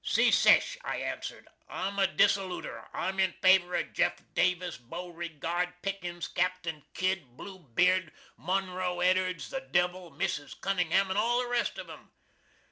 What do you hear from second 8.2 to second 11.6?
Munro Edards, the devil, Mrs. Cunningham and all the